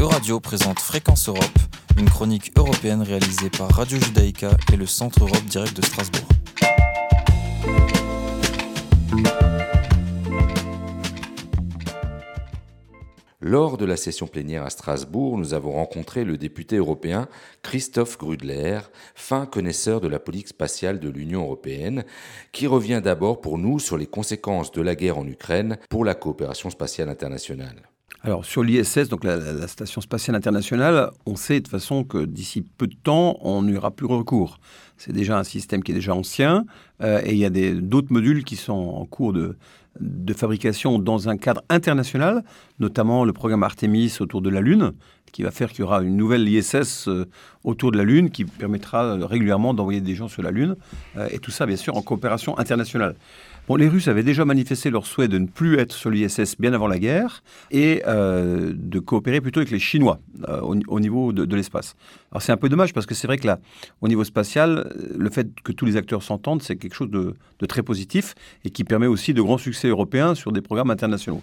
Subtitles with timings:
[0.00, 1.58] Euradio présente Fréquence Europe,
[1.98, 6.26] une chronique européenne réalisée par Radio Judaïka et le Centre Europe Direct de Strasbourg.
[13.42, 17.28] Lors de la session plénière à Strasbourg, nous avons rencontré le député européen
[17.62, 18.80] Christophe Grudler,
[19.14, 22.04] fin connaisseur de la politique spatiale de l'Union européenne,
[22.52, 26.14] qui revient d'abord pour nous sur les conséquences de la guerre en Ukraine pour la
[26.14, 27.90] coopération spatiale internationale.
[28.22, 32.60] Alors sur l'ISS, donc la, Station spatiale internationale, on sait de toute façon que d'ici
[32.60, 34.58] peu de temps, on n'y aura plus recours.
[34.98, 36.66] C'est déjà un système qui est déjà ancien
[37.02, 39.56] euh, et il y a d'autres modules qui sont en cours de,
[39.98, 42.44] de fabrication dans un cadre international,
[42.78, 44.92] notamment le programme Artemis autour de la Lune,
[45.32, 47.26] qui va faire qu'il y aura une nouvelle ISS euh,
[47.64, 50.76] autour de la Lune qui permettra régulièrement d'envoyer des gens sur la Lune,
[51.16, 53.14] euh, et tout ça bien sûr en coopération internationale
[53.76, 56.86] les Russes avaient déjà manifesté leur souhait de ne plus être sur l'ISS bien avant
[56.86, 61.94] la guerre et euh, de coopérer plutôt avec les Chinois euh, au, niveau de, l'espace.
[62.32, 63.58] Alors c'est un peu dommage parce que c'est vrai que là,
[64.00, 67.34] au niveau spatial, le fait que tous les acteurs s'entendent, c'est quelque chose de,
[67.66, 71.42] très positif et qui permet aussi de grands succès européens sur des programmes internationaux.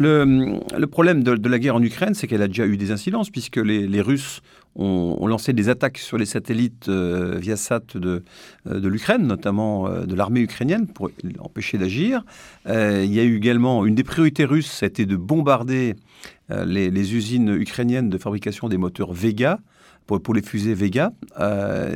[0.00, 3.56] Le, problème de, la guerre en Ukraine, c'est qu'elle a déjà eu des incidences, puisque
[3.56, 4.42] les, Russes
[4.76, 8.22] ont, lancé des attaques sur les satellites euh, via Viasat de,
[8.68, 12.24] euh, de l'Ukraine, notamment euh, de l'armée ukrainienne, pour l'empêcher d'agir.
[12.66, 15.96] il y a eu également une des priorités russes, c'était de bombarder
[16.48, 19.58] les, usines ukrainiennes de fabrication des moteurs Vega,
[20.06, 21.12] pour les fusées Vega.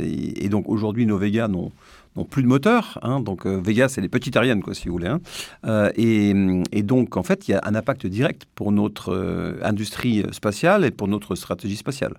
[0.02, 1.70] et donc aujourd'hui, nos Vega n'ont
[2.16, 2.98] n'ont plus de moteur.
[3.02, 5.08] Hein, donc euh, Vega, c'est les petites Ariane, quoi, si vous voulez.
[5.08, 5.20] Hein.
[5.66, 10.24] Euh, et, donc, en fait, il y a un impact direct pour notre euh, industrie
[10.32, 12.14] spatiale et pour notre stratégie spatiale.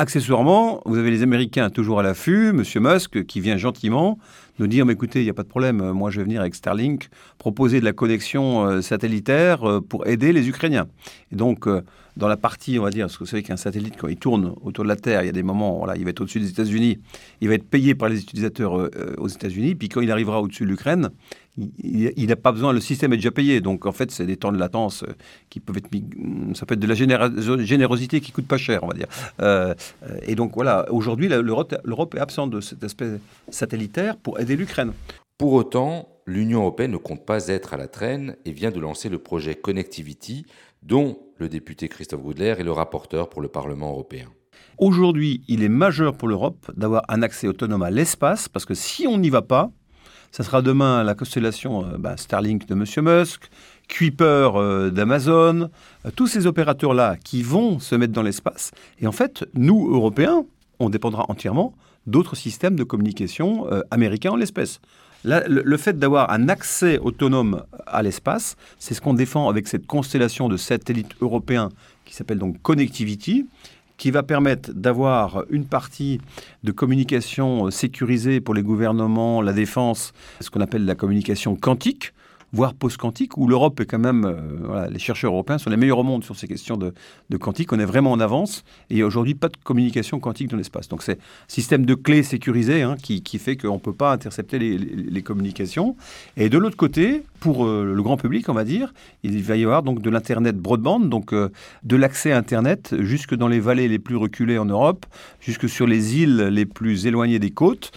[0.00, 2.62] Accessoirement, vous avez les Américains toujours à l'affût, M.
[2.76, 4.18] Musk qui vient gentiment
[4.58, 6.54] nous dire mais écoutez, il n'y a pas de problème, moi je vais venir avec
[6.54, 10.86] Starlink proposer de la connexion satellitaire pour aider les Ukrainiens.
[11.32, 11.68] Et donc,
[12.16, 14.54] dans la partie, on va dire, parce que vous savez qu'un satellite, quand il tourne
[14.62, 16.50] autour de la Terre, il y a des moments, voilà, il va être au-dessus des
[16.50, 16.98] États-Unis,
[17.40, 20.40] il va être payé par les utilisateurs euh, euh, aux États-Unis, puis quand il arrivera
[20.40, 21.10] au-dessus de l'Ukraine,
[21.56, 23.60] il n'a pas besoin, le système est déjà payé.
[23.60, 25.12] Donc en fait, c'est des temps de latence euh,
[25.48, 25.88] qui peuvent être,
[26.54, 26.94] ça peut être de la
[27.64, 29.08] générosité qui coûte pas cher, on va dire.
[30.22, 34.92] et donc voilà, aujourd'hui, l'Europe est absente de cet aspect satellitaire pour aider l'Ukraine.
[35.38, 39.08] Pour autant, l'Union européenne ne compte pas être à la traîne et vient de lancer
[39.08, 40.44] le projet Connectivity,
[40.82, 44.26] dont le député Christophe Goudler est le rapporteur pour le Parlement européen.
[44.78, 49.06] Aujourd'hui, il est majeur pour l'Europe d'avoir un accès autonome à l'espace, parce que si
[49.06, 49.70] on n'y va pas,
[50.30, 52.84] ça sera demain la constellation euh, bah, Starlink de M.
[53.04, 53.50] Musk,
[53.88, 55.70] Kuiper euh, d'Amazon,
[56.06, 58.70] euh, tous ces opérateurs-là qui vont se mettre dans l'espace.
[59.00, 60.44] Et en fait, nous, Européens,
[60.78, 61.74] on dépendra entièrement
[62.06, 64.80] d'autres systèmes de communication américains en l'espèce
[65.24, 70.48] le, fait d'avoir un accès autonome à l'espace, c'est ce qu'on défend avec cette constellation
[70.48, 71.68] de satellites européens
[72.04, 73.46] qui s'appelle donc Connectivity,
[74.00, 76.22] qui va permettre d'avoir une partie
[76.64, 82.14] de communication sécurisée pour les gouvernements, la défense, ce qu'on appelle la communication quantique,
[82.52, 86.02] voire post-quantique, où l'Europe est quand même, euh, les chercheurs européens sont les meilleurs au
[86.02, 86.92] monde sur ces questions de,
[87.38, 87.72] quantique.
[87.72, 90.88] On est vraiment en avance et aujourd'hui pas de communication quantique dans l'espace.
[90.88, 94.58] Donc c'est un système de clés sécurisé hein, qui, fait qu'on ne peut pas intercepter
[94.58, 95.96] les, communications.
[96.36, 99.64] Et de l'autre côté, pour euh, le grand public, on va dire, il va y
[99.64, 101.50] avoir donc de l'Internet broadband, donc euh,
[101.84, 105.06] de l'accès à Internet jusque dans les vallées les plus reculées en Europe,
[105.40, 107.92] jusque sur les îles les plus éloignées des côtes.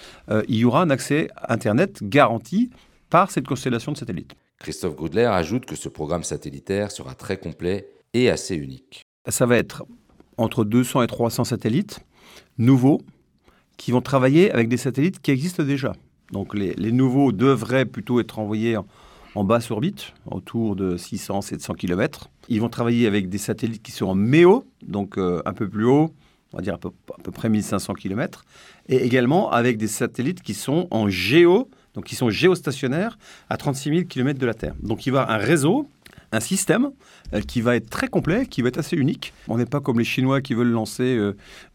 [0.47, 2.69] il y aura un accès Internet garanti
[3.09, 4.35] par cette constellation de satellites.
[4.63, 9.03] Christophe Goudler ajoute que ce programme satellitaire sera très complet et assez unique.
[9.27, 9.83] Ça va être
[10.37, 11.99] entre 200 et 300 satellites
[12.57, 13.01] nouveaux
[13.75, 15.91] qui vont travailler avec des satellites qui existent déjà.
[16.31, 18.77] Donc les, nouveaux devraient plutôt être envoyés
[19.35, 22.29] en, basse orbite, autour de 600-700 km.
[22.47, 25.85] Ils vont travailler avec des satellites qui sont en MEO, donc euh, un peu plus
[25.85, 26.11] haut,
[26.53, 28.45] on va dire à peu, à peu près 1500 km,
[28.87, 33.17] et également avec des satellites qui sont en géo, donc qui sont géostationnaires
[33.49, 34.75] à 36 000 km de la Terre.
[34.81, 35.87] Donc il va un réseau,
[36.31, 36.89] un système
[37.33, 39.33] euh, qui va être très complet, qui va être assez unique.
[39.47, 41.17] On n'est pas comme les Chinois qui veulent lancer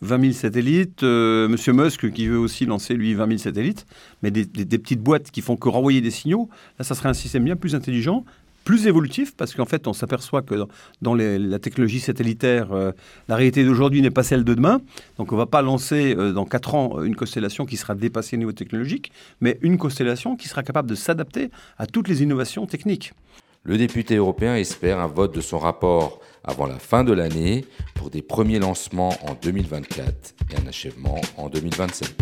[0.01, 3.87] 20 euh, 000 satellites, euh, Monsieur Musk qui veut aussi lancer lui 20 000 satellites,
[4.23, 6.49] mais des, des, petites boîtes qui font que renvoyer des signaux.
[6.79, 8.25] Là, ça serait un système bien plus intelligent,
[8.69, 10.55] plus évolutif, parce qu'en fait, on s'aperçoit que
[11.01, 12.93] dans la technologie satellitaire, euh,
[13.27, 14.83] la réalité d'aujourd'hui n'est pas celle de demain.
[15.17, 18.37] Donc, on ne va pas lancer euh, dans 4 ans une constellation qui sera dépassée
[18.37, 19.11] au niveau technologique,
[19.41, 23.15] mais une constellation qui sera capable de s'adapter à toutes les innovations techniques.
[23.63, 28.11] Le député européen espère un vote de son rapport avant la fin de l'année pour
[28.11, 32.15] des premiers lancements en 2024 et un achèvement en 2027.